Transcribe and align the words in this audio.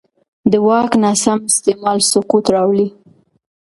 د 0.51 0.53
واک 0.67 0.91
ناسم 1.03 1.37
استعمال 1.49 1.97
سقوط 2.11 2.45
راولي 2.53 2.87